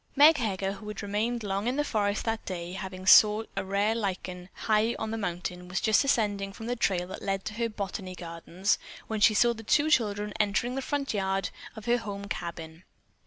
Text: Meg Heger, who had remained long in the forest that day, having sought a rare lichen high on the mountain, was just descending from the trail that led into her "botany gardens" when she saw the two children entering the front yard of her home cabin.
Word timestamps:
Meg 0.15 0.37
Heger, 0.37 0.71
who 0.71 0.87
had 0.87 1.03
remained 1.03 1.43
long 1.43 1.67
in 1.67 1.75
the 1.75 1.83
forest 1.83 2.25
that 2.25 2.43
day, 2.43 2.71
having 2.73 3.05
sought 3.05 3.47
a 3.55 3.63
rare 3.63 3.93
lichen 3.93 4.49
high 4.51 4.95
on 4.97 5.11
the 5.11 5.15
mountain, 5.17 5.67
was 5.67 5.79
just 5.79 6.01
descending 6.01 6.51
from 6.51 6.65
the 6.65 6.75
trail 6.75 7.05
that 7.09 7.21
led 7.21 7.41
into 7.41 7.53
her 7.53 7.69
"botany 7.69 8.15
gardens" 8.15 8.79
when 9.05 9.19
she 9.21 9.35
saw 9.35 9.53
the 9.53 9.61
two 9.61 9.91
children 9.91 10.33
entering 10.39 10.73
the 10.73 10.81
front 10.81 11.13
yard 11.13 11.51
of 11.75 11.85
her 11.85 11.97
home 11.99 12.25
cabin. 12.27 12.83